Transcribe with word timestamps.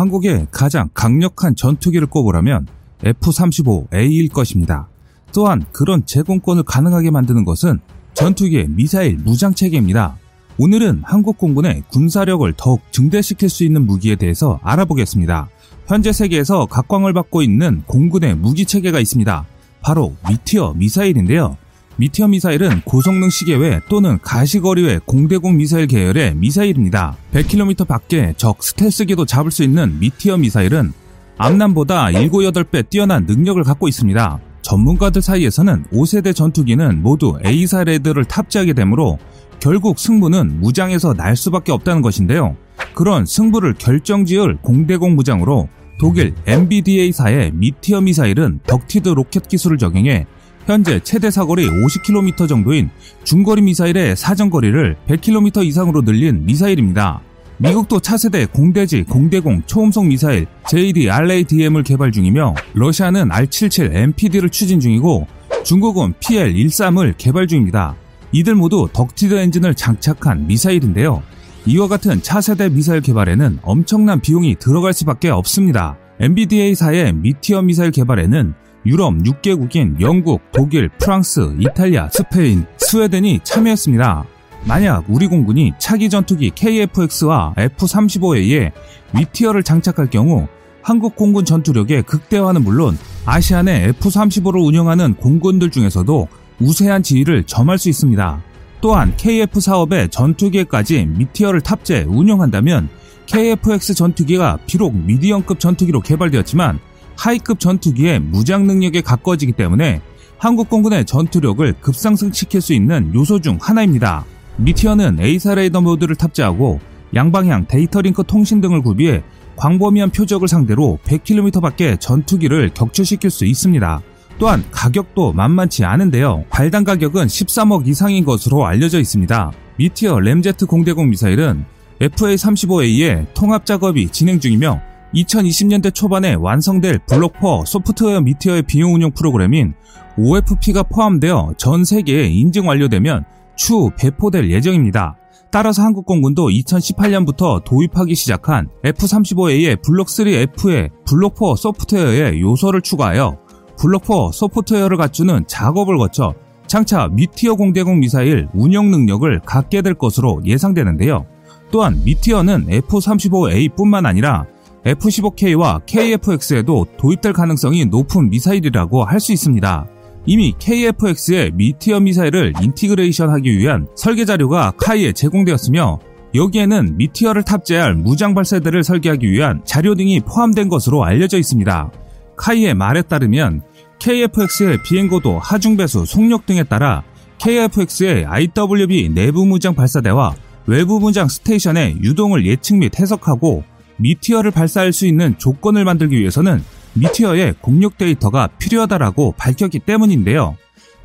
한국의 0.00 0.46
가장 0.50 0.88
강력한 0.94 1.54
전투기를 1.54 2.06
꼽으라면 2.06 2.66
F-35A일 3.04 4.32
것입니다. 4.32 4.88
또한 5.34 5.62
그런 5.72 6.06
제공권을 6.06 6.62
가능하게 6.62 7.10
만드는 7.10 7.44
것은 7.44 7.80
전투기의 8.14 8.68
미사일 8.70 9.18
무장 9.18 9.52
체계입니다. 9.52 10.16
오늘은 10.56 11.02
한국 11.04 11.36
공군의 11.36 11.82
군사력을 11.90 12.50
더욱 12.56 12.80
증대시킬 12.92 13.50
수 13.50 13.62
있는 13.62 13.84
무기에 13.86 14.16
대해서 14.16 14.58
알아보겠습니다. 14.62 15.50
현재 15.86 16.12
세계에서 16.12 16.64
각광을 16.64 17.12
받고 17.12 17.42
있는 17.42 17.82
공군의 17.86 18.36
무기 18.36 18.64
체계가 18.64 19.00
있습니다. 19.00 19.44
바로 19.82 20.16
미티어 20.26 20.74
미사일인데요. 20.78 21.58
미티어 22.00 22.28
미사일은 22.28 22.80
고성능 22.86 23.28
시계외 23.28 23.78
또는 23.90 24.18
가시거리외 24.22 25.00
공대공 25.04 25.58
미사일 25.58 25.86
계열의 25.86 26.34
미사일입니다. 26.34 27.18
100km 27.34 27.86
밖에 27.86 28.32
적 28.38 28.62
스텔스기도 28.62 29.26
잡을 29.26 29.50
수 29.50 29.62
있는 29.62 29.98
미티어 29.98 30.38
미사일은 30.38 30.94
AMRAAM보다 31.36 32.12
7, 32.12 32.30
8배 32.30 32.88
뛰어난 32.88 33.26
능력을 33.26 33.62
갖고 33.64 33.86
있습니다. 33.86 34.40
전문가들 34.62 35.20
사이에서는 35.20 35.84
5세대 35.92 36.34
전투기는 36.34 37.02
모두 37.02 37.38
AESA 37.44 37.84
레이더를 37.84 38.24
탑재하게 38.24 38.72
되므로 38.72 39.18
결국 39.58 39.98
승부는 39.98 40.58
무장에서 40.58 41.12
날 41.12 41.36
수밖에 41.36 41.70
없다는 41.70 42.00
것인데요. 42.00 42.56
그런 42.94 43.26
승부를 43.26 43.74
결정지을 43.74 44.56
공대공 44.62 45.16
무장으로 45.16 45.68
독일 45.98 46.32
MBDA사의 46.46 47.50
미티어 47.52 48.00
미사일은 48.00 48.60
ducted 48.66 49.10
로켓 49.10 49.48
기술을 49.48 49.76
적용해 49.76 50.24
현재 50.66 51.00
최대 51.00 51.30
사거리 51.30 51.68
50km 51.68 52.48
정도인 52.48 52.90
중거리 53.24 53.62
미사일의 53.62 54.16
사정거리를 54.16 54.96
100km 55.08 55.64
이상으로 55.64 56.02
늘린 56.02 56.44
미사일입니다. 56.44 57.20
미국도 57.58 58.00
차세대 58.00 58.46
공대지 58.46 59.02
공대공 59.02 59.62
초음속 59.66 60.06
미사일 60.06 60.46
JD-RADM을 60.68 61.82
개발 61.82 62.10
중이며 62.10 62.54
러시아는 62.72 63.28
R77 63.28 63.94
MPD를 63.94 64.48
추진 64.48 64.80
중이고 64.80 65.26
중국은 65.64 66.14
PL-13을 66.20 67.14
개발 67.18 67.46
중입니다. 67.46 67.96
이들 68.32 68.54
모두 68.54 68.88
ducted 68.92 69.34
엔진을 69.34 69.74
장착한 69.74 70.46
미사일인데요. 70.46 71.22
이와 71.66 71.88
같은 71.88 72.22
차세대 72.22 72.70
미사일 72.70 73.02
개발에는 73.02 73.58
엄청난 73.62 74.20
비용이 74.20 74.56
들어갈 74.58 74.94
수밖에 74.94 75.28
없습니다. 75.28 75.98
MBDA사의 76.20 77.12
미티어 77.14 77.62
미사일 77.62 77.90
개발에는 77.90 78.54
유럽 78.86 79.14
6개국인 79.14 80.00
영국, 80.00 80.40
독일, 80.52 80.88
프랑스, 80.88 81.54
이탈리아, 81.58 82.08
스페인, 82.10 82.64
스웨덴이 82.78 83.40
참여했습니다. 83.42 84.24
만약 84.64 85.04
우리 85.08 85.26
공군이 85.26 85.72
차기 85.78 86.08
전투기 86.10 86.50
KF-X와 86.50 87.54
F-35A에 87.56 88.72
미티어를 89.14 89.62
장착할 89.62 90.08
경우 90.10 90.48
한국 90.82 91.16
공군 91.16 91.44
전투력의 91.44 92.02
극대화는 92.04 92.62
물론 92.62 92.98
아시아 93.26 93.62
내 93.62 93.88
F-35를 93.88 94.64
운영하는 94.66 95.14
공군들 95.14 95.70
중에서도 95.70 96.28
우세한 96.60 97.02
지위를 97.02 97.44
점할 97.44 97.78
수 97.78 97.88
있습니다. 97.88 98.42
또한 98.80 99.14
KF 99.16 99.60
사업의 99.60 100.08
전투기에까지 100.08 101.06
미티어를 101.06 101.60
탑재 101.60 102.06
운영한다면 102.08 102.88
KF-X 103.26 103.94
전투기가 103.94 104.58
비록 104.66 104.94
미디엄급 104.94 105.60
전투기로 105.60 106.00
개발되었지만 106.00 106.80
하이급 107.20 107.60
전투기의 107.60 108.18
무장 108.18 108.66
능력에 108.66 109.02
가까워지기 109.02 109.52
때문에 109.52 110.00
한국 110.38 110.70
공군의 110.70 111.04
전투력을 111.04 111.70
급상승시킬 111.82 112.62
수 112.62 112.72
있는 112.72 113.14
요소 113.14 113.40
중 113.40 113.58
하나입니다. 113.60 114.24
미티어는 114.56 115.20
AESA 115.20 115.54
레이더 115.54 115.82
모드를 115.82 116.16
탑재하고 116.16 116.80
양방향 117.14 117.66
데이터 117.66 118.00
링크 118.00 118.24
통신 118.26 118.62
등을 118.62 118.80
구비해 118.80 119.22
광범위한 119.56 120.10
표적을 120.10 120.48
상대로 120.48 120.98
100km 121.04 121.60
밖에 121.60 121.98
전투기를 121.98 122.70
격추시킬 122.72 123.28
수 123.28 123.44
있습니다. 123.44 124.00
또한 124.38 124.64
가격도 124.70 125.34
만만치 125.34 125.84
않은데요. 125.84 126.44
발당 126.48 126.84
가격은 126.84 127.26
13억 127.26 127.86
이상인 127.86 128.24
것으로 128.24 128.64
알려져 128.64 128.98
있습니다. 128.98 129.52
미티어 129.76 130.20
램제트 130.20 130.64
공대공 130.64 131.10
미사일은 131.10 131.66
F-35A의 132.00 133.26
통합 133.34 133.66
작업이 133.66 134.08
진행 134.08 134.40
중이며 134.40 134.80
2020년대 135.14 135.92
초반에 135.92 136.34
완성될 136.34 137.00
블록포 137.06 137.64
소프트웨어 137.66 138.20
미티어의 138.20 138.62
비용 138.62 138.94
운영 138.94 139.10
프로그램인 139.10 139.74
OFP가 140.16 140.84
포함되어 140.84 141.54
전 141.56 141.84
세계에 141.84 142.28
인증 142.28 142.66
완료되면 142.66 143.24
추후 143.56 143.90
배포될 143.98 144.50
예정입니다. 144.50 145.16
따라서 145.50 145.82
한국 145.82 146.06
공군도 146.06 146.48
2018년부터 146.48 147.64
도입하기 147.64 148.14
시작한 148.14 148.68
F-35A의 148.84 149.82
블록3F의 149.82 150.90
블록4 151.04 151.56
소프트웨어에 151.56 152.40
요소를 152.40 152.82
추가하여 152.82 153.36
블록4 153.76 154.32
소프트웨어를 154.32 154.96
갖추는 154.96 155.46
작업을 155.48 155.98
거쳐 155.98 156.34
장차 156.68 157.08
미티어 157.08 157.56
공대공 157.56 157.98
미사일 157.98 158.46
운영 158.54 158.92
능력을 158.92 159.40
갖게 159.40 159.82
될 159.82 159.94
것으로 159.94 160.40
예상되는데요. 160.44 161.26
또한 161.72 162.00
미티어는 162.04 162.66
F-35A뿐만 162.68 164.06
아니라 164.06 164.46
F-15K와 164.84 165.84
KF-X에도 165.86 166.86
도입될 166.96 167.32
가능성이 167.32 167.84
높은 167.84 168.30
미사일이라고 168.30 169.04
할 169.04 169.20
수 169.20 169.32
있습니다. 169.32 169.86
이미 170.26 170.54
KF-X의 170.58 171.52
미티어 171.54 172.00
미사일을 172.00 172.52
integration하기 172.62 173.58
위한 173.58 173.86
설계 173.94 174.24
자료가 174.24 174.72
KAI에 174.76 175.12
제공되었으며 175.12 175.98
여기에는 176.34 176.96
미티어를 176.96 177.42
탑재할 177.42 177.94
무장 177.94 178.34
발사대를 178.34 178.84
설계하기 178.84 179.30
위한 179.30 179.62
자료 179.64 179.94
등이 179.94 180.20
포함된 180.20 180.68
것으로 180.68 181.04
알려져 181.04 181.38
있습니다. 181.38 181.90
KAI의 182.36 182.74
말에 182.74 183.02
따르면 183.02 183.62
KF-X의 183.98 184.82
비행고도, 184.82 185.38
하중 185.38 185.76
배수, 185.76 186.06
속력 186.06 186.46
등에 186.46 186.62
따라 186.62 187.02
KF-X의 187.38 188.26
IWB 188.26 189.10
내부 189.10 189.44
무장 189.44 189.74
발사대와 189.74 190.34
외부 190.66 191.00
무장 191.00 191.28
스테이션의 191.28 191.98
유동을 192.02 192.46
예측 192.46 192.76
및 192.76 192.98
해석하고 192.98 193.64
미티어를 194.00 194.50
발사할 194.50 194.92
수 194.92 195.06
있는 195.06 195.36
조건을 195.38 195.84
만들기 195.84 196.18
위해서는 196.18 196.62
미티어의 196.94 197.54
공력 197.60 197.98
데이터가 197.98 198.48
필요하다라고 198.58 199.34
밝혔기 199.36 199.80
때문인데요. 199.80 200.56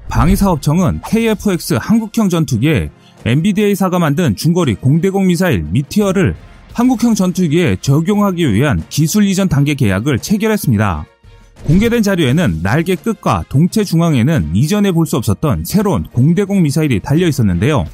방위사업청은 0.10 1.02
KF-X 1.02 1.78
한국형 1.80 2.30
전투기에 2.30 2.90
MBDA사가 3.26 4.00
만든 4.00 4.36
중거리 4.36 4.76
공대공 4.76 5.28
미사일 5.28 5.64
미티어를 5.64 6.36
한국형 6.74 7.16
전투기에 7.16 7.78
적용하기 7.82 8.54
위한 8.54 8.84
기술 8.90 9.26
이전 9.26 9.48
단계 9.48 9.74
계약을 9.74 10.20
체결했습니다. 10.20 11.06
공개된 11.66 12.04
자료에는 12.04 12.60
날개 12.62 12.96
끝과 12.96 13.46
동체 13.50 13.84
중앙에는 13.84 14.52
이전에 14.54 14.92
볼 14.92 15.06
수 15.06 15.18
없었던 15.18 15.64
새로운 15.66 16.04
공대공 16.04 16.62
미사일이 16.62 17.00
달려 17.00 17.28
있었는데요. 17.28 17.86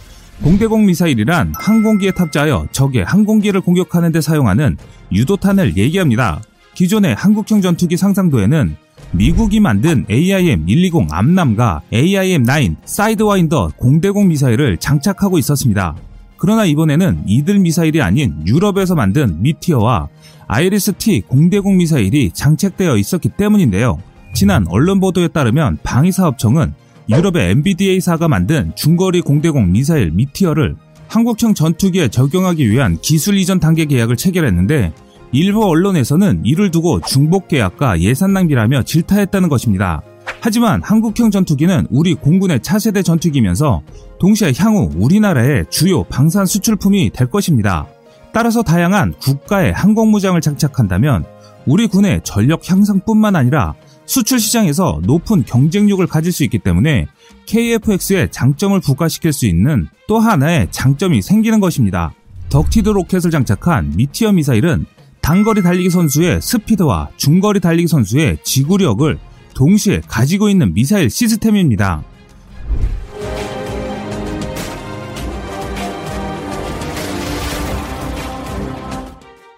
공대공 0.44 0.86
미사일이란 0.88 1.54
항공기에 1.56 2.12
탑재하여 2.12 2.68
적의 2.72 3.04
항공기를 3.04 3.62
공격하는 3.62 4.12
데 4.12 4.22
사용하는 4.22 4.78
유도탄을 5.12 5.78
얘기합니다. 5.78 6.42
기존의 6.74 7.14
한국형 7.16 7.62
전투기 7.62 7.96
상상도에는 7.96 8.76
미국이 9.12 9.60
만든 9.60 10.06
AIM-120 10.08 11.08
AMRAAM과 11.12 11.82
AIM-9 11.94 12.78
사이드와인더 12.86 13.74
공대공 13.78 14.30
미사일을 14.30 14.78
장착하고 14.78 15.38
있었습니다. 15.38 15.96
그러나 16.38 16.66
이번에는 16.66 17.24
이들 17.28 17.60
미사일이 17.60 18.02
아닌 18.02 18.42
유럽에서 18.48 18.96
만든 18.96 19.44
미티어와 19.44 20.08
IRIS-T 20.48 21.22
공대공 21.28 21.78
미사일이 21.78 22.32
장착되어 22.34 22.98
있었기 22.98 23.30
때문인데요. 23.30 24.00
지난 24.34 24.66
언론 24.70 25.00
보도에 25.00 25.28
따르면 25.28 25.78
방위사업청은 25.84 26.74
유럽의 27.10 27.52
MBDA사가 27.52 28.28
만든 28.28 28.72
중거리 28.76 29.22
공대공 29.22 29.72
미사일 29.72 30.12
미티어를 30.12 30.76
한국형 31.08 31.54
전투기에 31.54 32.08
적용하기 32.08 32.70
위한 32.70 32.98
기술 33.02 33.38
이전 33.38 33.60
단계 33.60 33.86
계약을 33.86 34.16
체결했는데 34.16 34.94
일부 35.34 35.66
언론에서는 35.66 36.42
이를 36.46 36.72
두고 36.72 37.02
중복 37.02 37.48
계약과 37.48 38.02
예산 38.02 38.34
낭비라며 38.34 38.84
질타했다는 38.84 39.50
것입니다. 39.50 40.02
하지만 40.40 40.82
한국형 40.82 41.32
전투기는 41.32 41.88
우리 41.90 42.16
공군의 42.16 42.62
차세대 42.62 43.04
전투기면서 43.04 43.82
동시에 44.20 44.54
향후 44.58 44.90
우리나라의 44.96 45.66
주요 45.70 46.04
방산 46.04 46.46
수출품이 46.46 47.12
될 47.12 47.30
것입니다. 47.30 47.88
따라서 48.34 48.64
다양한 48.64 49.14
국가의 49.22 49.74
항공무장을 49.74 50.40
장착한다면 50.40 51.26
우리 51.66 51.88
군의 51.88 52.22
전력 52.24 52.70
향상뿐만 52.70 53.36
아니라 53.36 53.76
수출 54.06 54.40
시장에서 54.40 55.00
높은 55.04 55.44
경쟁력을 55.46 56.06
가질 56.08 56.32
수 56.32 56.44
있기 56.44 56.60
때문에 56.60 57.08
KF-X의 57.46 58.32
장점을 58.32 58.80
부각시킬 58.82 59.32
수 59.32 59.46
있는 59.46 59.88
또 60.08 60.20
하나의 60.20 60.68
장점이 60.72 61.22
생기는 61.22 61.60
것입니다. 61.60 62.14
ducted 62.50 62.90
로켓을 62.90 63.32
장착한 63.32 63.94
미티어 63.96 64.34
미사일은 64.34 64.86
단거리 65.22 65.62
달리기 65.62 65.90
선수의 65.90 66.42
스피드와 66.42 67.10
중거리 67.16 67.60
달리기 67.60 67.88
선수의 67.88 68.40
지구력을 68.44 69.18
동시에 69.54 70.02
가지고 70.08 70.50
있는 70.50 70.74
미사일 70.74 71.10
시스템입니다. 71.10 72.04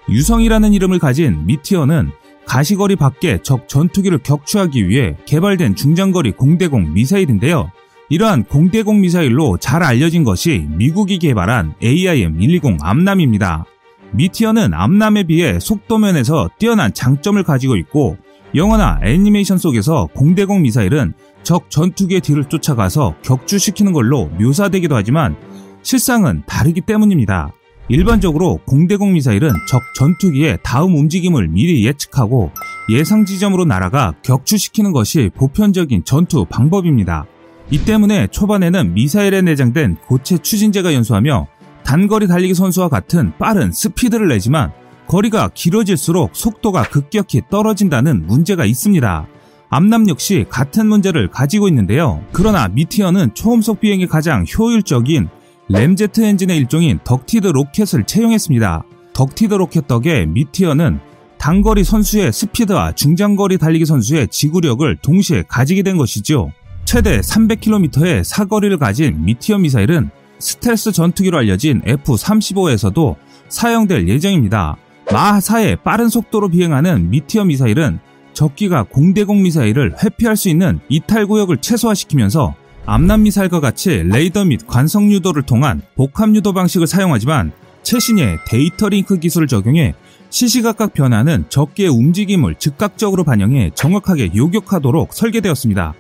유성이라는 0.10 0.74
이름을 0.74 1.00
가진 1.00 1.46
미티어는 1.48 2.12
가시거리 2.46 2.96
밖에 2.96 3.40
적 3.42 3.68
전투기를 3.68 4.20
격추하기 4.20 4.88
위해 4.88 5.16
개발된 5.26 5.76
중장거리 5.76 6.32
공대공 6.32 6.94
미사일인데요. 6.94 7.72
이러한 8.10 8.44
공대공 8.44 9.02
미사일로 9.02 9.58
잘 9.58 9.82
알려진 9.82 10.24
것이 10.24 10.68
미국이 10.70 11.18
개발한 11.20 11.76
AIM-120 11.82 12.78
암남입니다. 12.82 13.66
미티어는 14.12 14.74
암남에 14.74 15.24
비해 15.24 15.60
속도면에서 15.60 16.50
뛰어난 16.60 16.94
장점을 16.94 17.42
가지고 17.44 17.76
있고 17.78 18.18
영화나 18.56 19.00
애니메이션 19.04 19.58
속에서 19.58 20.08
공대공 20.14 20.62
미사일은 20.62 21.14
적 21.42 21.70
전투기의 21.72 22.22
뒤를 22.22 22.46
쫓아가서 22.46 23.16
격추시키는 23.24 23.94
걸로 23.94 24.28
묘사되기도 24.40 24.96
하지만 24.96 25.36
실상은 25.82 26.44
다르기 26.46 26.82
때문입니다. 26.82 27.52
일반적으로 27.90 28.60
공대공 28.66 29.14
미사일은 29.14 29.50
적 29.68 29.82
전투기의 29.96 30.60
다음 30.64 30.96
움직임을 30.96 31.50
미리 31.50 31.86
예측하고 31.86 32.52
예상 32.90 33.26
지점으로 33.26 33.66
날아가 33.66 34.14
격추시키는 34.24 34.92
것이 34.94 35.30
보편적인 35.36 36.06
전투 36.06 36.46
방법입니다. 36.46 37.26
이 37.72 37.84
때문에 37.84 38.28
초반에는 38.28 38.94
미사일에 38.94 39.42
내장된 39.42 39.98
고체 40.08 40.38
추진제가 40.38 40.94
연소하며 40.94 41.48
단거리 41.84 42.28
달리기 42.28 42.54
선수와 42.54 42.88
같은 42.88 43.34
빠른 43.38 43.72
스피드를 43.72 44.30
내지만 44.30 44.72
거리가 45.08 45.50
길어질수록 45.54 46.32
속도가 46.34 46.84
급격히 46.84 47.42
떨어진다는 47.50 48.26
문제가 48.26 48.64
있습니다. 48.64 49.28
AMRAAM 49.70 50.08
역시 50.08 50.46
같은 50.50 50.88
문제를 50.88 51.30
가지고 51.30 51.68
있는데요. 51.68 52.24
그러나 52.32 52.68
미티어는 52.68 53.34
초음속 53.34 53.82
비행에 53.82 54.06
가장 54.06 54.46
효율적인 54.46 55.28
램제트 55.74 56.22
엔진의 56.22 56.56
일종인 56.58 57.00
ducted 57.04 57.48
로켓을 57.48 58.04
채용했습니다. 58.04 58.84
ducted 59.14 59.56
로켓 59.56 59.88
덕에 59.88 60.28
미티어는 60.28 61.00
단거리 61.40 61.84
선수의 61.84 62.32
스피드와 62.32 62.92
중장거리 62.92 63.58
달리기 63.58 63.88
선수의 63.88 64.28
지구력을 64.28 64.96
동시에 64.98 65.44
가지게 65.48 65.82
된 65.82 65.98
것이죠. 65.98 66.52
최대 66.86 67.20
300km의 67.22 68.24
사거리를 68.24 68.78
가진 68.78 69.26
미티어 69.26 69.58
미사일은 69.58 70.12
스텔스 70.38 70.92
전투기로 70.92 71.40
알려진 71.40 71.82
F-35에서도 71.86 73.16
사용될 73.50 74.08
예정입니다. 74.08 74.78
마하4의 75.08 75.82
빠른 75.82 76.08
속도로 76.08 76.50
비행하는 76.50 77.10
미티어 77.10 77.46
미사일은 77.46 77.98
적기가 78.34 78.84
공대공 78.84 79.42
미사일을 79.42 79.96
회피할 80.04 80.38
수 80.38 80.50
있는 80.50 80.80
이탈 80.88 81.26
구역을 81.26 81.58
최소화시키면서 81.58 82.56
AMRAAM 82.86 83.24
미사일과 83.24 83.62
같이 83.62 84.04
레이더 84.04 84.44
및 84.46 84.68
관성 84.68 85.10
유도를 85.12 85.44
통한 85.44 85.82
복합 85.96 86.36
유도 86.36 86.52
방식을 86.52 86.86
사용하지만 86.86 87.54
최신의 87.84 88.40
데이터 88.46 88.90
링크 88.90 89.18
기술을 89.20 89.48
적용해 89.48 89.94
시시각각 90.30 90.94
변하는 90.94 91.46
적기의 91.48 91.90
움직임을 91.90 92.56
즉각적으로 92.56 93.24
반영해 93.24 93.72
정확하게 93.74 94.32
요격하도록 94.36 95.14
설계되었습니다. 95.14 95.94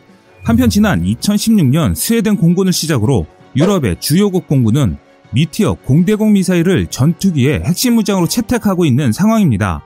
한편 0.44 0.70
지난 0.70 1.04
2016년 1.04 1.96
스웨덴 1.96 2.36
공군을 2.36 2.74
시작으로 2.74 3.28
유럽의 3.56 3.98
주요국 4.02 4.48
공군은 4.48 4.98
미티어 5.32 5.76
공대공 5.86 6.34
미사일을 6.34 6.88
전투기의 6.88 7.62
핵심 7.62 7.96
무장으로 7.96 8.28
채택하고 8.28 8.84
있는 8.84 9.14
상황입니다. 9.14 9.84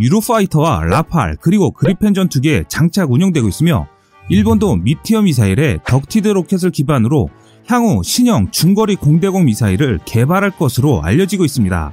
유로파이터와 0.00 0.84
라팔 0.84 1.36
그리고 1.40 1.70
그리펜 1.70 2.12
전투기에 2.12 2.64
장착 2.66 3.12
운영되고 3.12 3.46
있으며 3.46 3.86
일본도 4.30 4.76
미티어 4.76 5.22
미사일에 5.22 5.78
ducted 5.84 6.28
로켓을 6.28 6.70
기반으로 6.70 7.28
향후 7.66 8.02
신형 8.04 8.52
중거리 8.52 8.94
공대공 8.94 9.44
미사일을 9.44 9.98
개발할 10.04 10.52
것으로 10.52 11.02
알려지고 11.02 11.44
있습니다. 11.44 11.92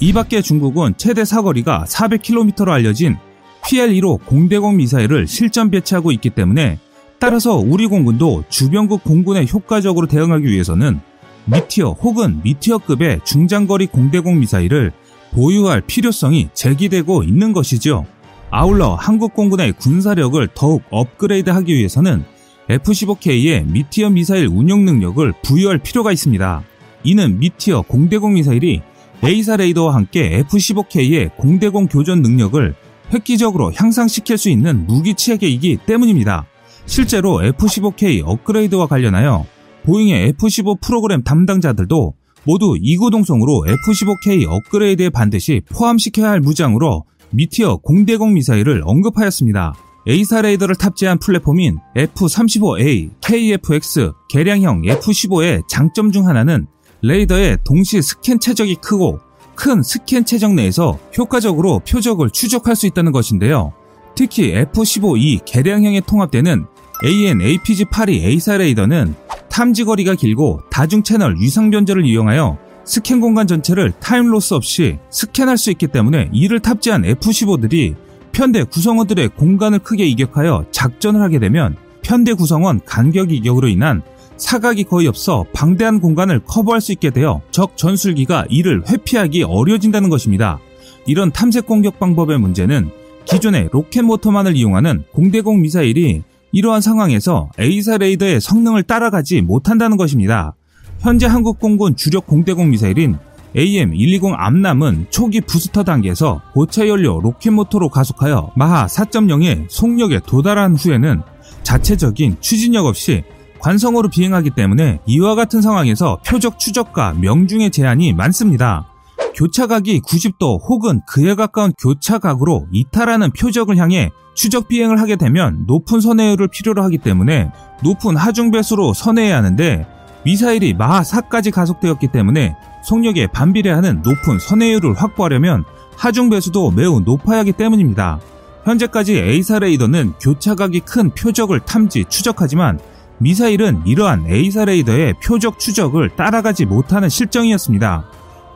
이 0.00 0.12
밖에 0.12 0.42
중국은 0.42 0.94
최대 0.98 1.24
사거리가 1.24 1.86
400km로 1.88 2.68
알려진 2.68 3.16
PL-15 3.64 4.26
공대공 4.26 4.76
미사일을 4.76 5.26
실전 5.26 5.70
배치하고 5.70 6.12
있기 6.12 6.28
때문에 6.30 6.78
따라서 7.18 7.56
우리 7.56 7.86
공군도 7.86 8.44
주변국 8.50 9.02
공군에 9.02 9.46
효과적으로 9.50 10.06
대응하기 10.06 10.46
위해서는 10.46 11.00
미티어 11.46 11.92
혹은 11.92 12.42
미티어급의 12.44 13.20
중장거리 13.24 13.86
공대공 13.86 14.38
미사일을 14.40 14.92
보유할 15.32 15.80
필요성이 15.80 16.50
제기되고 16.52 17.24
있는 17.24 17.54
것이죠. 17.54 18.04
아울러 18.50 18.94
한국 18.94 19.34
공군의 19.34 19.72
군사력을 19.72 20.48
더욱 20.54 20.82
업그레이드하기 20.90 21.74
위해서는 21.74 22.24
F-15K의 22.70 23.70
미티어 23.70 24.10
미사일 24.10 24.46
운용 24.46 24.86
능력을 24.86 25.32
부여할 25.42 25.78
필요가 25.78 26.12
있습니다. 26.12 26.62
이는 27.04 27.38
미티어 27.38 27.82
공대공 27.82 28.34
미사일이 28.34 28.80
AESA 29.22 29.56
레이더와 29.56 29.94
함께 29.94 30.38
F-15K의 30.38 31.36
공대공 31.36 31.88
교전 31.88 32.22
능력을 32.22 32.74
획기적으로 33.12 33.72
향상시킬 33.74 34.38
수 34.38 34.48
있는 34.48 34.86
무기 34.86 35.14
체계이기 35.14 35.80
때문입니다. 35.86 36.46
실제로 36.86 37.44
F-15K 37.44 38.22
업그레이드와 38.24 38.86
관련하여 38.86 39.44
보잉의 39.84 40.28
F-15 40.28 40.80
프로그램 40.80 41.22
담당자들도 41.22 42.14
모두 42.44 42.76
이구동성으로 42.80 43.66
F-15K 43.68 44.46
업그레이드에 44.48 45.10
반드시 45.10 45.60
포함시켜야 45.70 46.30
할 46.30 46.40
무장으로 46.40 47.04
미티어 47.30 47.76
공대공 47.78 48.34
미사일을 48.34 48.82
언급하였습니다. 48.84 49.74
AESA 50.08 50.40
레이더를 50.40 50.74
탑재한 50.76 51.18
플랫폼인 51.18 51.78
F-35A, 51.96 53.10
KF-X, 53.20 54.12
개량형 54.30 54.82
F-15의 54.86 55.68
장점 55.68 56.12
중 56.12 56.26
하나는 56.26 56.66
레이더의 57.02 57.58
동시 57.64 58.00
스캔 58.00 58.40
체적이 58.40 58.76
크고 58.76 59.20
큰 59.54 59.82
스캔 59.82 60.24
체적 60.24 60.54
내에서 60.54 60.98
효과적으로 61.18 61.80
표적을 61.80 62.30
추적할 62.30 62.74
수 62.74 62.86
있다는 62.86 63.12
것인데요. 63.12 63.72
특히 64.14 64.52
F-15E 64.52 65.44
개량형에 65.44 66.00
통합되는 66.00 66.64
AN-APG-82 67.04 68.24
AESA 68.24 68.56
레이더는 68.56 69.14
탐지 69.50 69.84
거리가 69.84 70.14
길고 70.14 70.60
다중 70.70 71.02
채널 71.02 71.36
위상 71.38 71.70
변조를 71.70 72.06
이용하여 72.06 72.58
스캔 72.88 73.20
공간 73.20 73.46
전체를 73.46 73.92
time 74.00 74.30
loss 74.30 74.54
없이 74.54 74.96
스캔할 75.10 75.58
수 75.58 75.70
있기 75.70 75.88
때문에 75.88 76.30
이를 76.32 76.58
탑재한 76.58 77.04
F-15들이 77.04 77.94
편대 78.32 78.64
구성원들의 78.64 79.28
공간을 79.36 79.80
크게 79.80 80.06
이격하여 80.06 80.64
작전을 80.70 81.20
하게 81.20 81.38
되면 81.38 81.76
편대 82.00 82.32
구성원 82.32 82.80
간격 82.86 83.30
이격으로 83.30 83.68
인한 83.68 84.00
사각이 84.38 84.84
거의 84.84 85.06
없어 85.06 85.44
방대한 85.52 86.00
공간을 86.00 86.40
커버할 86.46 86.80
수 86.80 86.92
있게 86.92 87.10
되어 87.10 87.42
적 87.50 87.76
전술기가 87.76 88.46
이를 88.48 88.82
회피하기 88.88 89.42
어려워진다는 89.42 90.08
것입니다. 90.08 90.58
이런 91.04 91.30
탐색 91.30 91.66
공격 91.66 91.98
방법의 91.98 92.38
문제는 92.38 92.90
기존의 93.26 93.68
로켓 93.70 94.00
모터만을 94.00 94.56
이용하는 94.56 95.04
공대공 95.12 95.60
미사일이 95.60 96.22
이러한 96.52 96.80
상황에서 96.80 97.50
AESA 97.60 97.98
레이더의 97.98 98.40
성능을 98.40 98.84
따라가지 98.84 99.42
못한다는 99.42 99.98
것입니다. 99.98 100.54
현재 101.00 101.26
한국 101.26 101.60
공군 101.60 101.94
주력 101.94 102.26
공대공 102.26 102.70
미사일인 102.70 103.18
AM-120 103.56 104.34
암남은 104.36 105.06
초기 105.10 105.40
부스터 105.40 105.84
단계에서 105.84 106.42
고체 106.52 106.88
연료 106.88 107.20
로켓 107.20 107.50
모터로 107.50 107.88
가속하여 107.88 108.52
마하 108.56 108.86
4.0의 108.86 109.66
속력에 109.68 110.20
도달한 110.26 110.74
후에는 110.74 111.22
자체적인 111.62 112.38
추진력 112.40 112.86
없이 112.86 113.22
관성으로 113.60 114.08
비행하기 114.08 114.50
때문에 114.50 115.00
이와 115.06 115.34
같은 115.34 115.62
상황에서 115.62 116.20
표적 116.26 116.58
추적과 116.58 117.14
명중의 117.14 117.70
제한이 117.70 118.12
많습니다. 118.12 118.86
교차각이 119.34 120.00
90도 120.00 120.60
혹은 120.68 121.00
그에 121.06 121.34
가까운 121.34 121.72
교차각으로 121.78 122.66
이탈하는 122.72 123.30
표적을 123.32 123.76
향해 123.76 124.10
추적 124.34 124.68
비행을 124.68 125.00
하게 125.00 125.16
되면 125.16 125.64
높은 125.66 126.00
선회율을 126.00 126.48
필요로 126.48 126.82
하기 126.84 126.98
때문에 126.98 127.50
높은 127.82 128.16
하중 128.16 128.50
배수로 128.50 128.94
선회해야 128.94 129.36
하는데 129.36 129.97
미사일이 130.24 130.74
마하 130.74 131.02
4까지 131.02 131.52
가속되었기 131.52 132.08
때문에 132.08 132.56
속력에 132.82 133.26
반비례하는 133.28 134.02
높은 134.02 134.38
선회율을 134.38 134.94
확보하려면 134.94 135.64
하중 135.96 136.30
배수도 136.30 136.70
매우 136.70 137.00
높아야 137.00 137.40
하기 137.40 137.52
때문입니다. 137.52 138.20
현재까지 138.64 139.18
A사 139.18 139.58
레이더는 139.58 140.14
교차각이 140.20 140.80
큰 140.80 141.10
표적을 141.10 141.60
탐지 141.60 142.04
추적하지만 142.08 142.78
미사일은 143.18 143.82
이러한 143.86 144.26
A사 144.28 144.64
레이더의 144.64 145.14
표적 145.24 145.58
추적을 145.58 146.10
따라가지 146.10 146.66
못하는 146.66 147.08
실정이었습니다. 147.08 148.04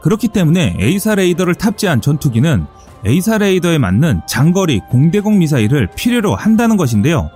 그렇기 0.02 0.28
때문에 0.28 0.76
A사 0.80 1.14
레이더를 1.14 1.54
탑재한 1.54 2.00
전투기는 2.00 2.66
A사 3.06 3.38
레이더에 3.38 3.78
맞는 3.78 4.22
장거리 4.28 4.80
공대공 4.90 5.38
미사일을 5.38 5.88
필요로 5.96 6.36
한다는 6.36 6.76
것인데요. 6.76 7.30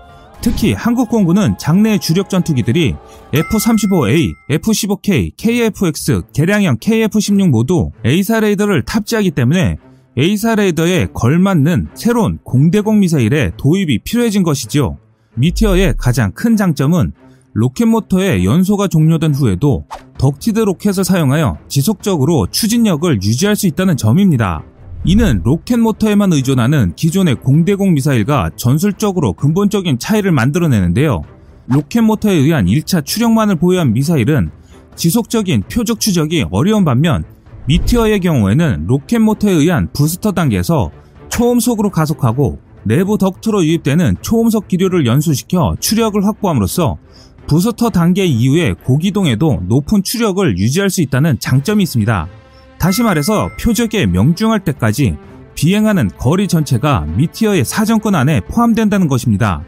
특히 0.46 0.74
한국 0.74 1.08
공군은 1.08 1.58
장내 1.58 1.98
주력 1.98 2.30
전투기들이 2.30 2.94
F-35A, 3.34 4.32
F-15K, 4.48 5.36
KF-X, 5.36 6.22
개량형 6.32 6.76
KF-16 6.76 7.50
모두 7.50 7.90
A사 8.06 8.38
레이더를 8.38 8.84
탑재하기 8.84 9.32
때문에 9.32 9.76
AESA 10.16 10.54
레이더에 10.54 11.08
걸맞는 11.12 11.88
새로운 11.94 12.38
공대공 12.44 13.00
미사일의 13.00 13.54
도입이 13.56 14.04
필요해진 14.04 14.44
것이지요. 14.44 14.98
미티어의 15.34 15.94
가장 15.98 16.30
큰 16.30 16.54
장점은 16.54 17.10
로켓 17.52 17.86
모터의 17.86 18.44
연소가 18.44 18.86
종료된 18.86 19.34
후에도 19.34 19.84
ducted 20.16 20.60
로켓을 20.60 21.02
사용하여 21.02 21.58
지속적으로 21.66 22.46
추진력을 22.52 23.12
유지할 23.16 23.56
수 23.56 23.66
있다는 23.66 23.96
점입니다. 23.96 24.62
이는 25.08 25.40
로켓 25.44 25.76
모터에만 25.76 26.32
의존하는 26.32 26.96
기존의 26.96 27.36
공대공 27.36 27.94
미사일과 27.94 28.50
전술적으로 28.56 29.34
근본적인 29.34 30.00
차이를 30.00 30.32
만들어내는데요. 30.32 31.22
로켓 31.68 32.00
모터에 32.00 32.32
의한 32.32 32.66
1차 32.66 33.04
추력만을 33.04 33.54
보유한 33.54 33.92
미사일은 33.92 34.50
지속적인 34.96 35.62
표적 35.70 36.00
추적이 36.00 36.46
어려운 36.50 36.84
반면 36.84 37.22
미티어의 37.68 38.18
경우에는 38.18 38.86
로켓 38.88 39.20
모터에 39.20 39.52
의한 39.52 39.88
부스터 39.92 40.32
단계에서 40.32 40.90
초음속으로 41.28 41.90
가속하고 41.90 42.58
내부 42.82 43.16
덕트로 43.16 43.64
유입되는 43.64 44.16
초음속 44.22 44.66
기류를 44.66 45.06
연소시켜 45.06 45.76
추력을 45.78 46.24
확보함으로써 46.24 46.96
부스터 47.46 47.90
단계 47.90 48.26
이후에 48.26 48.72
고기동에도 48.72 49.60
높은 49.68 50.02
추력을 50.02 50.58
유지할 50.58 50.90
수 50.90 51.00
있다는 51.00 51.38
장점이 51.38 51.84
있습니다. 51.84 52.26
다시 52.78 53.02
말해서 53.02 53.50
표적에 53.60 54.06
명중할 54.06 54.60
때까지 54.60 55.16
비행하는 55.54 56.10
거리 56.18 56.48
전체가 56.48 57.06
미티어의 57.16 57.64
사정권 57.64 58.14
안에 58.14 58.40
포함된다는 58.40 59.08
것입니다. 59.08 59.62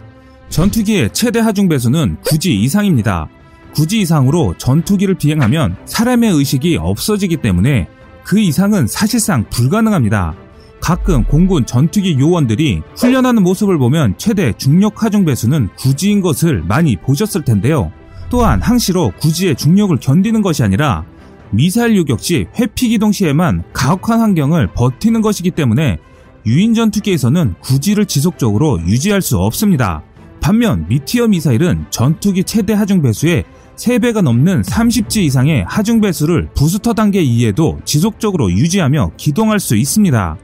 전투기의 0.50 1.10
최대 1.12 1.40
하중 1.40 1.68
배수는 1.68 2.18
9지 2.22 2.46
이상입니다. 2.46 3.28
9지 3.74 3.94
이상으로 3.94 4.54
전투기를 4.58 5.14
비행하면 5.14 5.76
사람의 5.86 6.32
의식이 6.32 6.76
없어지기 6.76 7.38
때문에 7.38 7.88
그 8.24 8.38
이상은 8.38 8.86
사실상 8.86 9.44
불가능합니다. 9.48 10.34
가끔 10.80 11.24
공군 11.24 11.66
전투기 11.66 12.18
요원들이 12.18 12.82
훈련하는 12.96 13.42
모습을 13.42 13.78
보면 13.78 14.14
최대 14.16 14.52
중력 14.52 15.02
하중 15.02 15.24
배수는 15.24 15.68
9지인 15.76 16.22
것을 16.22 16.62
많이 16.62 16.96
보셨을 16.96 17.42
텐데요. 17.42 17.90
또한 18.30 18.60
항시로 18.60 19.12
9지의 19.18 19.56
중력을 19.56 19.96
견디는 19.96 20.42
것이 20.42 20.62
아니라 20.62 21.04
미사일 21.50 21.96
요격 21.96 22.20
시 22.20 22.46
회피 22.58 22.88
기동 22.88 23.12
시에만 23.12 23.62
가혹한 23.72 24.20
환경을 24.20 24.68
버티는 24.74 25.22
것이기 25.22 25.50
때문에 25.52 25.98
유인 26.46 26.74
전투기에서는 26.74 27.54
구지를 27.60 28.06
지속적으로 28.06 28.80
유지할 28.80 29.22
수 29.22 29.38
없습니다. 29.38 30.02
반면 30.40 30.86
미티어 30.88 31.28
미사일은 31.28 31.86
전투기 31.90 32.44
최대 32.44 32.72
하중 32.72 33.02
배수의 33.02 33.44
3배가 33.76 34.22
넘는 34.22 34.62
30G 34.62 35.18
이상의 35.18 35.64
하중 35.68 36.00
배수를 36.00 36.48
부스터 36.54 36.94
단계 36.94 37.22
이후에도 37.22 37.78
지속적으로 37.84 38.50
유지하며 38.50 39.12
기동할 39.16 39.60
수 39.60 39.76
있습니다. 39.76 40.36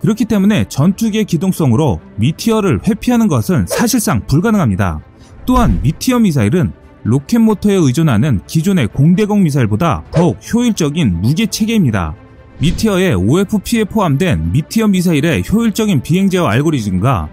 그렇기 0.00 0.24
때문에 0.24 0.64
전투기의 0.68 1.24
기동성으로 1.26 2.00
미티어를 2.16 2.80
회피하는 2.86 3.28
것은 3.28 3.66
사실상 3.68 4.26
불가능합니다. 4.26 5.00
또한 5.46 5.80
미티어 5.82 6.20
미사일은 6.20 6.72
로켓 7.02 7.38
모터에 7.38 7.74
의존하는 7.74 8.40
기존의 8.46 8.88
공대공 8.88 9.42
미사일보다 9.42 10.04
더욱 10.10 10.38
효율적인 10.52 11.20
무기 11.20 11.46
체계입니다. 11.46 12.14
미티어의 12.58 13.14
OFP에 13.14 13.84
포함된 13.84 14.52
미티어 14.52 14.88
미사일의 14.88 15.44
효율적인 15.50 16.02
비행 16.02 16.28
제어 16.28 16.46
알고리즘과 16.46 17.28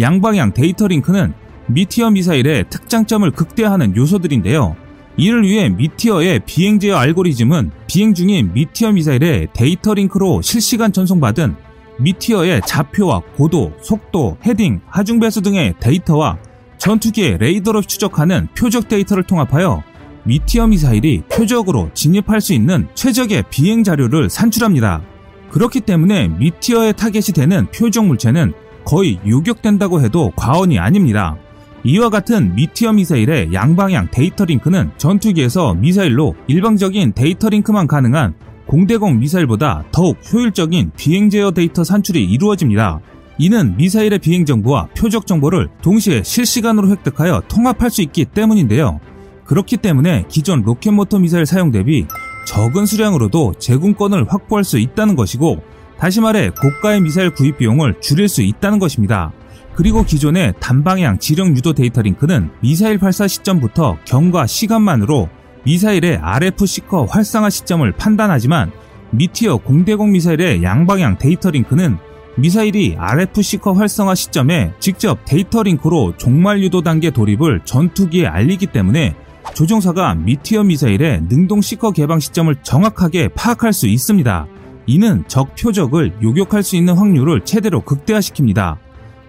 양방향 0.00 0.54
데이터 0.54 0.86
링크는 0.86 1.34
미티어 1.66 2.10
미사일의 2.10 2.64
특장점을 2.70 3.30
극대화하는 3.30 3.94
요소들인데요. 3.94 4.76
이를 5.16 5.42
위해 5.42 5.68
미티어의 5.68 6.40
비행 6.46 6.78
제어 6.78 6.96
알고리즘은 6.96 7.70
비행 7.86 8.14
중인 8.14 8.52
미티어 8.54 8.92
미사일의 8.92 9.48
데이터 9.52 9.92
링크로 9.92 10.40
실시간 10.40 10.92
전송받은 10.92 11.56
미티어의 11.98 12.62
좌표와 12.64 13.20
고도, 13.36 13.74
속도, 13.82 14.38
heading, 14.46 14.80
하중 14.86 15.20
배수 15.20 15.42
등의 15.42 15.74
데이터와 15.78 16.38
전투기의 16.80 17.36
레이더로 17.38 17.82
추적하는 17.82 18.48
표적 18.56 18.88
데이터를 18.88 19.22
통합하여 19.22 19.82
미티어 20.24 20.66
미사일이 20.66 21.22
표적으로 21.30 21.90
진입할 21.92 22.40
수 22.40 22.54
있는 22.54 22.88
최적의 22.94 23.44
비행 23.50 23.84
자료를 23.84 24.30
산출합니다. 24.30 25.02
그렇기 25.50 25.80
때문에 25.80 26.28
미티어의 26.28 26.94
타겟이 26.94 27.34
되는 27.34 27.66
표적 27.66 28.06
물체는 28.06 28.54
거의 28.84 29.18
요격된다고 29.26 30.00
해도 30.00 30.32
과언이 30.36 30.78
아닙니다. 30.78 31.36
이와 31.84 32.08
같은 32.08 32.54
미티어 32.54 32.94
미사일의 32.94 33.52
양방향 33.52 34.08
데이터 34.10 34.44
링크는 34.46 34.90
전투기에서 34.96 35.74
미사일로 35.74 36.34
일방적인 36.46 37.12
데이터 37.12 37.50
링크만 37.50 37.86
가능한 37.86 38.34
공대공 38.66 39.18
미사일보다 39.18 39.84
더욱 39.92 40.18
효율적인 40.32 40.92
비행 40.96 41.28
제어 41.28 41.50
데이터 41.50 41.84
산출이 41.84 42.24
이루어집니다. 42.24 43.00
이는 43.40 43.74
미사일의 43.78 44.18
비행 44.18 44.44
정보와 44.44 44.88
표적 44.94 45.26
정보를 45.26 45.70
동시에 45.80 46.22
실시간으로 46.22 46.90
획득하여 46.90 47.44
통합할 47.48 47.88
수 47.88 48.02
있기 48.02 48.26
때문인데요. 48.26 49.00
그렇기 49.46 49.78
때문에 49.78 50.26
기존 50.28 50.60
로켓 50.60 50.90
모터 50.90 51.18
미사일 51.20 51.46
사용 51.46 51.70
대비 51.70 52.06
적은 52.46 52.84
수량으로도 52.84 53.54
제공권을 53.58 54.30
확보할 54.30 54.62
수 54.62 54.78
있다는 54.78 55.16
것이고 55.16 55.62
다시 55.98 56.20
말해 56.20 56.50
고가의 56.50 57.00
미사일 57.00 57.30
구입 57.30 57.56
비용을 57.56 58.02
줄일 58.02 58.28
수 58.28 58.42
있다는 58.42 58.78
것입니다. 58.78 59.32
그리고 59.74 60.04
기존의 60.04 60.52
단방향 60.60 61.18
지령 61.18 61.56
유도 61.56 61.72
데이터 61.72 62.02
링크는 62.02 62.50
미사일 62.60 62.98
발사 62.98 63.26
시점부터 63.26 63.96
경과 64.04 64.46
시간만으로 64.46 65.30
미사일의 65.64 66.18
RF 66.18 66.66
seeker 66.66 67.06
활성화 67.06 67.48
시점을 67.48 67.90
판단하지만 67.92 68.70
미티어 69.12 69.56
공대공 69.56 70.12
미사일의 70.12 70.62
양방향 70.62 71.16
데이터 71.16 71.50
링크는 71.50 72.09
미사일이 72.40 72.96
RF 72.98 73.42
seeker 73.42 73.72
활성화 73.72 74.14
시점에 74.14 74.72
직접 74.80 75.18
데이터 75.24 75.62
링크로 75.62 76.16
종말 76.16 76.62
유도 76.62 76.82
단계 76.82 77.10
돌입을 77.10 77.60
전투기에 77.64 78.26
알리기 78.26 78.66
때문에 78.66 79.14
조종사가 79.54 80.14
미티어 80.14 80.64
미사일의 80.64 81.22
능동 81.28 81.60
seeker 81.60 81.92
개방 81.92 82.20
시점을 82.20 82.54
정확하게 82.62 83.28
파악할 83.28 83.72
수 83.72 83.86
있습니다. 83.86 84.46
이는 84.86 85.24
적 85.28 85.54
표적을 85.54 86.14
요격할 86.22 86.62
수 86.62 86.76
있는 86.76 86.96
확률을 86.96 87.42
최대로 87.44 87.82
극대화시킵니다. 87.82 88.76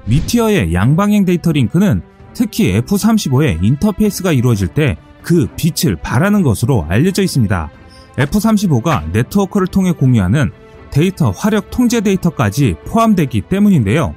미티어의 0.05 0.73
양방향 0.73 1.25
데이터 1.25 1.51
링크는 1.51 2.01
특히 2.33 2.75
F-35의 2.75 3.63
인터페이스가 3.63 4.31
이루어질 4.31 4.69
때 4.69 4.97
그 5.23 5.47
빛을 5.55 5.95
발하는 5.97 6.41
것으로 6.41 6.85
알려져 6.87 7.23
있습니다. 7.23 7.69
F-35가 8.17 9.11
네트워크를 9.11 9.67
통해 9.67 9.91
공유하는 9.91 10.51
데이터 10.91 11.31
화력 11.31 11.71
통제 11.71 12.01
데이터까지 12.01 12.75
포함되기 12.85 13.41
때문인데요. 13.41 14.13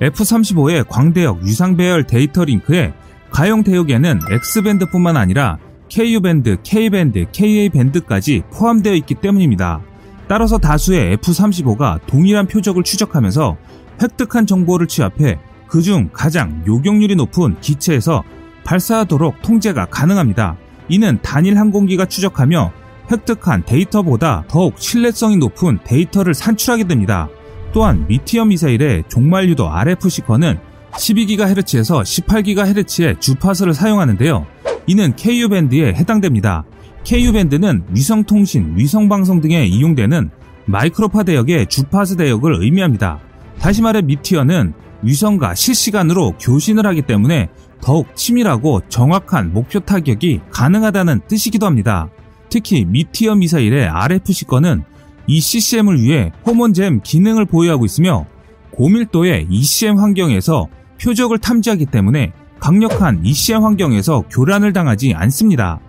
F-35의 0.00 0.86
광대역 0.88 1.42
위상 1.42 1.76
배열 1.76 2.06
데이터 2.06 2.44
링크에 2.44 2.92
가용 3.30 3.62
대역에는 3.62 4.20
X밴드뿐만 4.30 5.16
아니라 5.16 5.58
KU밴드, 5.88 6.58
K밴드, 6.62 7.26
KA밴드까지 7.32 8.42
포함되어 8.52 8.94
있기 8.94 9.16
때문입니다. 9.16 9.80
따라서 10.28 10.58
다수의 10.58 11.14
F-35가 11.14 12.00
동일한 12.06 12.46
표적을 12.46 12.82
추적하면서 12.82 13.56
획득한 14.02 14.46
정보를 14.46 14.86
취합해 14.86 15.38
그중 15.66 16.10
가장 16.12 16.62
요격률이 16.66 17.16
높은 17.16 17.60
기체에서 17.60 18.22
발사하도록 18.64 19.42
통제가 19.42 19.86
가능합니다. 19.86 20.56
이는 20.88 21.18
단일 21.22 21.58
항공기가 21.58 22.06
추적하며 22.06 22.72
획득한 23.10 23.64
데이터보다 23.64 24.44
더욱 24.48 24.78
신뢰성이 24.78 25.36
높은 25.36 25.78
데이터를 25.84 26.34
산출하게 26.34 26.84
됩니다. 26.84 27.28
또한 27.72 28.06
미티어 28.08 28.44
미사일의 28.46 29.04
종말 29.08 29.48
유도 29.48 29.68
RF 29.70 30.08
시커는 30.08 30.58
12GHz에서 30.92 32.02
18GHz의 32.02 33.20
주파수를 33.20 33.74
사용하는데요. 33.74 34.46
이는 34.86 35.14
KU밴드에 35.16 35.94
해당됩니다. 35.94 36.64
KU밴드는 37.04 37.84
위성 37.90 38.24
통신, 38.24 38.74
위성 38.76 39.08
방송 39.08 39.40
등에 39.40 39.66
이용되는 39.66 40.30
마이크로파 40.66 41.22
대역의 41.22 41.66
주파수 41.66 42.16
대역을 42.16 42.62
의미합니다. 42.62 43.20
다시 43.58 43.82
말해 43.82 44.02
미티어는 44.02 44.72
위성과 45.02 45.54
실시간으로 45.54 46.32
교신을 46.38 46.86
하기 46.86 47.02
때문에 47.02 47.48
더욱 47.80 48.14
치밀하고 48.16 48.82
정확한 48.88 49.52
목표 49.52 49.80
타격이 49.80 50.40
가능하다는 50.50 51.20
뜻이기도 51.28 51.66
합니다. 51.66 52.10
특히 52.50 52.84
미티어 52.84 53.34
미사일의 53.36 53.88
RFC건은 53.88 54.82
이 55.26 55.40
CCM을 55.40 56.00
위해 56.00 56.32
호몬잼 56.46 57.02
기능을 57.02 57.44
보유하고 57.44 57.84
있으며 57.84 58.26
고밀도의 58.70 59.48
ECM 59.50 59.98
환경에서 59.98 60.68
표적을 61.02 61.38
탐지하기 61.38 61.86
때문에 61.86 62.32
강력한 62.60 63.24
ECM 63.24 63.62
환경에서 63.62 64.24
교란을 64.30 64.72
당하지 64.72 65.14
않습니다. 65.14 65.80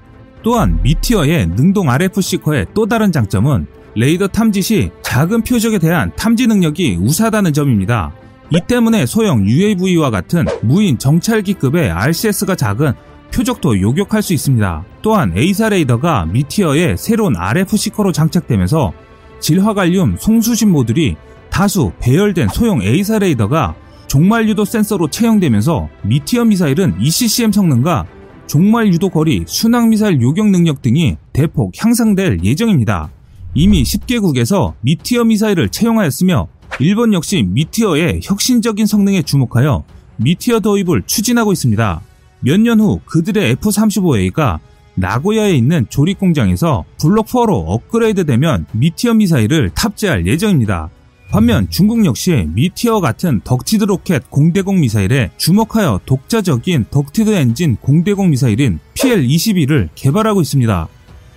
또한 0.44 0.80
미티어의 0.84 1.48
능동 1.48 1.89
RFC커의 1.89 2.68
또 2.74 2.86
다른 2.86 3.12
장점은 3.12 3.68
레이더 3.96 4.28
탐지 4.28 4.62
시 4.62 4.92
작은 5.01 5.42
표적에 5.44 5.80
대한 5.80 6.12
탐지 6.16 6.48
능력이 6.48 6.98
우수하다는 7.01 7.54
점입니다. 7.54 8.13
이 8.51 8.60
때문에 8.66 9.06
소형 9.06 9.46
UAV와 9.48 10.10
같은 10.10 10.46
무인 10.62 10.98
정찰기급의 10.98 11.92
RCS가 11.92 12.56
작은 12.56 12.94
표적도 13.33 13.79
요격할 13.79 14.21
수 14.21 14.33
있습니다. 14.33 14.86
또한 15.01 15.33
AESA 15.36 15.70
레이더가 15.69 16.25
미티어의 16.25 16.98
새로운 16.98 17.36
RF 17.38 17.77
시커로 17.77 18.12
장착되면서 18.12 18.93
질화갈륨 19.39 20.17
송수신 20.19 20.69
모듈이 20.71 21.15
다수 21.50 21.91
배열된 22.00 22.50
소형 22.50 22.81
AESA 22.82 23.20
레이더가 23.19 23.75
종말 24.07 24.50
유도 24.50 24.65
센서로 24.65 25.09
채용되면서 25.09 25.88
미티어 26.03 26.45
미사일은 26.45 26.95
ECCM 27.00 27.51
성능과 27.51 28.05
종말 28.48 28.88
유도 28.88 29.09
거리, 29.09 29.43
순항 29.45 29.89
미사일 29.89 30.19
요격 30.21 30.50
능력 30.50 30.81
등이 30.81 31.17
대폭 31.33 31.71
향상될 31.77 32.39
예정입니다. 32.43 33.12
이미 33.53 33.83
10개국에서 33.83 34.74
미티어 34.81 35.25
미사일을 35.25 35.69
채용하였으며 35.69 36.48
일본 36.79 37.13
역시 37.13 37.43
미티어의 37.43 38.21
혁신적인 38.24 38.88
성능에 38.88 39.21
주목하여 39.21 39.83
미티어 40.17 40.62
도입을 40.62 41.03
추진하고 41.05 41.51
있습니다. 41.51 42.01
몇 42.41 42.60
년 42.60 42.79
후 42.79 43.00
그들의 43.05 43.51
F-35A가 43.51 44.60
나고야에 44.96 45.53
있는 45.53 45.86
조립 45.89 46.19
공장에서 46.19 46.84
블록 47.00 47.27
4로 47.27 47.63
업그레이드되면 47.67 48.65
미티어 48.74 49.13
미사일을 49.13 49.69
탑재할 49.72 50.25
예정입니다. 50.27 50.89
반면 51.31 51.69
중국 51.69 52.05
역시 52.05 52.48
미티어 52.53 53.00
같은 53.01 53.39
ducted 53.44 53.84
로켓 53.86 54.29
공대공 54.29 54.79
미사일에 54.81 55.29
주목하여 55.38 56.01
독자적인 56.05 56.86
ducted 56.89 57.29
엔진 57.29 57.75
공대공 57.77 58.31
미사일인 58.31 58.79
PL-22를 58.96 59.89
개발하고 59.96 60.41
있습니다. 60.41 60.88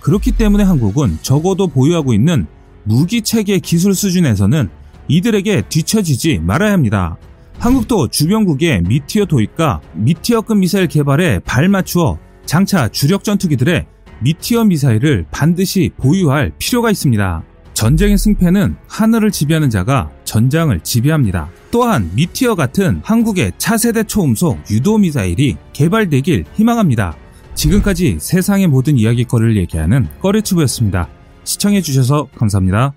그렇기 0.01 0.31
때문에 0.31 0.63
한국은 0.63 1.19
적어도 1.21 1.67
보유하고 1.67 2.13
있는 2.13 2.47
무기 2.83 3.21
체계 3.21 3.59
기술 3.59 3.93
수준에서는 3.93 4.69
이들에게 5.07 5.63
뒤처지지 5.69 6.39
말아야 6.39 6.73
합니다. 6.73 7.17
한국도 7.63 8.09
주변국의 8.09 8.81
미티어 8.81 9.23
도입과 9.23 9.79
미티어급 9.93 10.57
미사일 10.57 10.87
개발에 10.87 11.39
발맞추어 11.45 12.19
장차 12.45 12.89
주력 12.89 13.23
전투기들의 13.23 13.85
미티어 14.19 14.65
미사일을 14.65 15.25
반드시 15.31 15.89
보유할 15.95 16.51
필요가 16.57 16.91
있습니다. 16.91 17.41
전쟁의 17.73 18.17
승패는 18.17 18.75
하늘을 18.89 19.31
지배하는 19.31 19.69
자가 19.69 20.11
전장을 20.25 20.77
지배합니다. 20.81 21.49
또한 21.71 22.11
미티어 22.15 22.55
같은 22.55 22.99
한국의 23.01 23.53
차세대 23.57 24.03
초음속 24.03 24.59
유도 24.69 24.97
미사일이 24.97 25.55
개발되길 25.71 26.43
희망합니다. 26.55 27.15
지금까지 27.55 28.17
세상의 28.19 28.67
모든 28.67 28.97
이야기거리를 28.97 29.55
얘기하는 29.55 30.09
꺼리튜브였습니다. 30.19 31.07
시청해주셔서 31.45 32.27
감사합니다. 32.35 32.93